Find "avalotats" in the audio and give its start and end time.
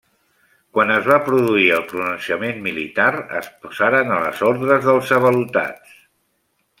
5.19-5.95